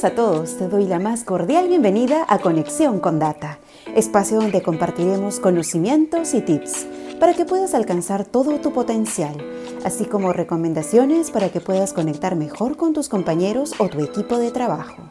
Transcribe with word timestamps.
A 0.00 0.10
todos, 0.10 0.56
te 0.56 0.68
doy 0.68 0.86
la 0.86 1.00
más 1.00 1.24
cordial 1.24 1.66
bienvenida 1.66 2.24
a 2.28 2.38
Conexión 2.38 3.00
con 3.00 3.18
Data, 3.18 3.58
espacio 3.96 4.36
donde 4.40 4.62
compartiremos 4.62 5.40
conocimientos 5.40 6.34
y 6.34 6.40
tips 6.40 6.86
para 7.18 7.34
que 7.34 7.44
puedas 7.44 7.74
alcanzar 7.74 8.24
todo 8.24 8.60
tu 8.60 8.72
potencial, 8.72 9.36
así 9.84 10.04
como 10.04 10.32
recomendaciones 10.32 11.32
para 11.32 11.48
que 11.48 11.60
puedas 11.60 11.92
conectar 11.92 12.36
mejor 12.36 12.76
con 12.76 12.92
tus 12.92 13.08
compañeros 13.08 13.74
o 13.78 13.88
tu 13.88 13.98
equipo 13.98 14.38
de 14.38 14.52
trabajo. 14.52 15.02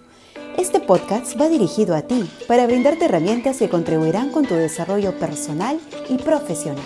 Este 0.57 0.79
podcast 0.79 1.39
va 1.39 1.49
dirigido 1.49 1.93
a 1.93 2.03
ti 2.03 2.29
para 2.47 2.65
brindarte 2.65 3.05
herramientas 3.05 3.57
que 3.57 3.67
contribuirán 3.67 4.31
con 4.31 4.45
tu 4.45 4.53
desarrollo 4.53 5.19
personal 5.19 5.81
y 6.07 6.17
profesional. 6.17 6.85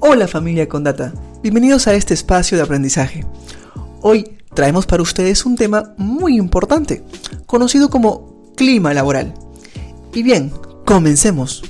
Hola 0.00 0.26
familia 0.26 0.68
Condata, 0.68 1.12
bienvenidos 1.42 1.86
a 1.86 1.94
este 1.94 2.12
espacio 2.12 2.58
de 2.58 2.64
aprendizaje. 2.64 3.24
Hoy 4.02 4.35
traemos 4.56 4.86
para 4.86 5.02
ustedes 5.02 5.44
un 5.44 5.54
tema 5.54 5.94
muy 5.98 6.38
importante, 6.38 7.04
conocido 7.44 7.90
como 7.90 8.52
clima 8.56 8.94
laboral. 8.94 9.34
Y 10.14 10.22
bien, 10.22 10.50
comencemos. 10.86 11.62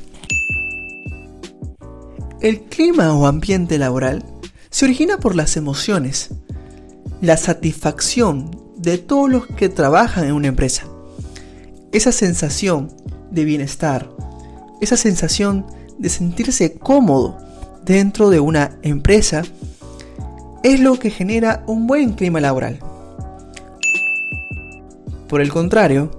El 2.41 2.61
clima 2.61 3.13
o 3.13 3.27
ambiente 3.27 3.77
laboral 3.77 4.25
se 4.71 4.85
origina 4.85 5.19
por 5.19 5.35
las 5.35 5.57
emociones, 5.57 6.31
la 7.21 7.37
satisfacción 7.37 8.53
de 8.77 8.99
todos 8.99 9.29
los 9.29 9.47
que 9.49 9.69
trabajan 9.69 10.27
en 10.27 10.33
una 10.33 10.47
empresa. 10.47 10.87
Esa 11.91 12.13
sensación 12.13 12.93
de 13.33 13.45
bienestar, 13.45 14.09
esa 14.81 14.97
sensación 14.97 15.67
de 15.99 16.09
sentirse 16.09 16.75
cómodo 16.75 17.37
dentro 17.85 18.31
de 18.31 18.39
una 18.39 18.79
empresa 18.83 19.43
es 20.67 20.81
lo 20.81 20.99
que 20.99 21.11
genera 21.11 21.63
un 21.69 21.87
buen 21.87 22.15
clima 22.15 22.41
laboral. 22.41 22.81
Por 25.29 25.41
el 25.41 25.49
contrario, 25.49 26.11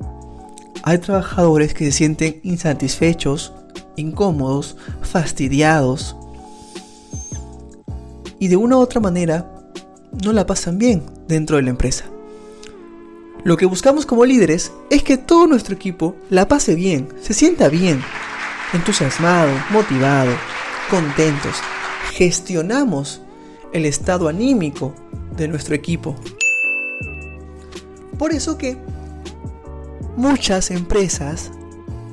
hay 0.84 1.00
trabajadores 1.00 1.74
que 1.74 1.84
se 1.84 1.92
sienten 1.92 2.40
insatisfechos, 2.44 3.52
incómodos, 3.98 4.78
fastidiados 5.02 6.16
y 8.40 8.48
de 8.48 8.56
una 8.56 8.78
u 8.78 8.80
otra 8.80 9.02
manera 9.02 9.52
no 10.24 10.32
la 10.32 10.46
pasan 10.46 10.78
bien 10.78 11.04
dentro 11.28 11.58
de 11.58 11.64
la 11.64 11.72
empresa. 11.72 12.06
Lo 13.44 13.58
que 13.58 13.66
buscamos 13.66 14.06
como 14.06 14.24
líderes 14.24 14.72
es 14.90 15.04
que 15.04 15.18
todo 15.18 15.48
nuestro 15.48 15.76
equipo 15.76 16.16
la 16.30 16.48
pase 16.48 16.74
bien, 16.74 17.10
se 17.22 17.34
sienta 17.34 17.68
bien, 17.68 18.02
entusiasmado, 18.72 19.52
motivado, 19.72 20.32
contentos. 20.90 21.58
Gestionamos 22.14 23.22
el 23.74 23.86
estado 23.86 24.28
anímico 24.28 24.94
de 25.36 25.48
nuestro 25.48 25.76
equipo. 25.76 26.16
Por 28.18 28.32
eso 28.32 28.58
que 28.58 28.78
muchas 30.16 30.72
empresas 30.72 31.52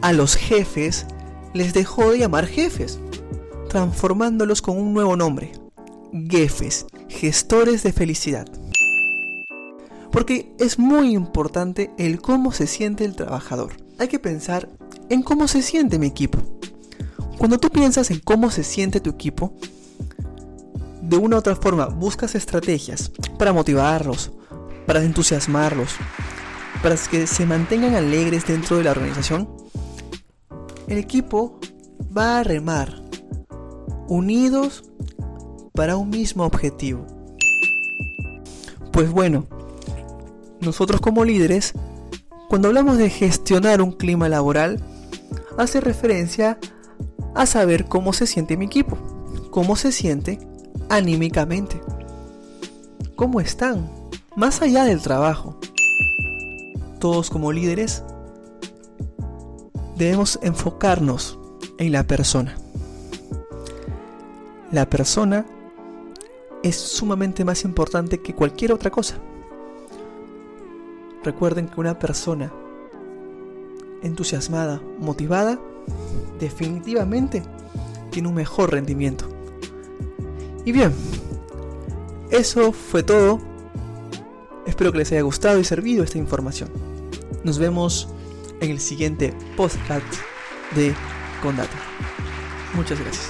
a 0.03 0.13
los 0.13 0.37
jefes 0.37 1.07
les 1.55 1.73
dejó 1.73 2.11
de 2.11 2.19
llamar 2.19 2.47
jefes, 2.47 2.99
transformándolos 3.69 4.61
con 4.61 4.79
un 4.79 4.93
nuevo 4.93 5.17
nombre, 5.17 5.53
jefes, 6.29 6.87
gestores 7.09 7.83
de 7.83 7.93
felicidad. 7.93 8.47
Porque 10.11 10.53
es 10.59 10.79
muy 10.79 11.13
importante 11.13 11.91
el 11.99 12.21
cómo 12.21 12.53
se 12.53 12.67
siente 12.67 13.05
el 13.05 13.17
trabajador. 13.17 13.73
Hay 13.99 14.09
que 14.09 14.19
pensar 14.19 14.69
en 15.09 15.23
cómo 15.23 15.49
se 15.49 15.63
siente 15.63 15.99
mi 15.99 16.07
equipo. 16.07 16.39
Cuando 17.39 17.59
tú 17.59 17.71
piensas 17.71 18.11
en 18.11 18.21
cómo 18.21 18.51
se 18.51 18.63
siente 18.63 19.01
tu 19.01 19.11
equipo, 19.11 19.55
de 21.09 21.17
una 21.19 21.37
u 21.37 21.39
otra 21.39 21.55
forma 21.55 21.87
buscas 21.87 22.35
estrategias 22.35 23.13
para 23.39 23.53
motivarlos, 23.53 24.33
para 24.87 25.03
entusiasmarlos, 25.03 25.97
para 26.83 26.97
que 26.97 27.27
se 27.27 27.47
mantengan 27.47 27.95
alegres 27.95 28.47
dentro 28.47 28.79
de 28.79 28.85
la 28.85 28.93
organización, 28.93 29.49
el 30.89 30.99
equipo 30.99 31.61
va 32.17 32.39
a 32.39 32.43
remar 32.43 33.03
unidos 34.09 34.85
para 35.75 35.97
un 35.97 36.11
mismo 36.11 36.45
objetivo. 36.45 37.07
Pues 38.93 39.11
bueno, 39.11 39.47
nosotros 40.61 41.01
como 41.01 41.25
líderes, 41.25 41.75
cuando 42.49 42.69
hablamos 42.69 42.97
de 42.97 43.11
gestionar 43.11 43.83
un 43.83 43.93
clima 43.93 44.29
laboral, 44.29 44.83
hace 45.59 45.81
referencia 45.81 46.59
a 47.35 47.47
saber 47.47 47.87
cómo 47.87 48.13
se 48.13 48.27
siente 48.27 48.57
mi 48.57 48.67
equipo, 48.67 48.97
cómo 49.51 49.77
se 49.77 49.93
siente 49.93 50.39
anímicamente. 50.89 51.81
¿Cómo 53.17 53.41
están? 53.41 53.91
Más 54.37 54.63
allá 54.63 54.85
del 54.85 55.01
trabajo. 55.01 55.57
Todos 56.99 57.31
como 57.31 57.53
líderes 57.53 58.03
debemos 59.97 60.39
enfocarnos 60.43 61.39
en 61.79 61.93
la 61.93 62.05
persona. 62.05 62.57
La 64.73 64.89
persona 64.89 65.47
es 66.63 66.77
sumamente 66.77 67.45
más 67.45 67.65
importante 67.65 68.21
que 68.21 68.35
cualquier 68.35 68.73
otra 68.73 68.91
cosa. 68.91 69.17
Recuerden 71.23 71.69
que 71.69 71.81
una 71.81 71.99
persona 71.99 72.53
entusiasmada, 74.03 74.83
motivada, 74.99 75.59
definitivamente 76.39 77.43
tiene 78.11 78.29
un 78.29 78.35
mejor 78.35 78.73
rendimiento. 78.73 79.34
Y 80.65 80.73
bien, 80.73 80.93
eso 82.31 82.73
fue 82.73 83.03
todo. 83.03 83.41
Espero 84.67 84.93
que 84.93 84.99
les 84.99 85.13
haya 85.13 85.23
gustado 85.23 85.59
y 85.61 85.65
servido 85.65 86.03
esta 86.05 86.19
información. 86.19 86.71
Nos 87.45 87.59
vemos 87.59 88.09
en 88.61 88.71
el 88.71 88.81
siguiente 88.81 89.35
podcast 89.57 90.07
de 90.75 90.95
Condata. 91.43 91.77
Muchas 92.75 92.99
gracias. 92.99 93.29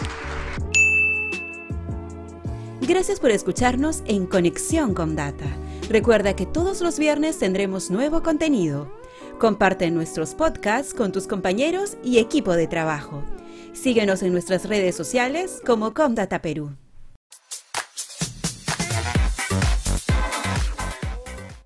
Gracias 2.81 3.19
por 3.19 3.31
escucharnos 3.31 4.03
en 4.07 4.27
Conexión 4.27 4.95
con 4.95 5.17
Data. 5.17 5.47
Recuerda 5.89 6.37
que 6.37 6.47
todos 6.47 6.81
los 6.81 6.99
viernes 6.99 7.39
tendremos 7.39 7.91
nuevo 7.91 8.23
contenido. 8.23 8.91
Comparte 9.39 9.91
nuestros 9.91 10.35
podcasts 10.35 10.95
con 10.95 11.11
tus 11.11 11.27
compañeros 11.27 11.97
y 12.05 12.19
equipo 12.19 12.53
de 12.55 12.67
trabajo. 12.67 13.23
Síguenos 13.73 14.23
en 14.23 14.33
nuestras 14.33 14.69
redes 14.69 14.95
sociales 14.95 15.61
como 15.67 15.93
Comdata 15.93 16.41
Perú. 16.41 16.77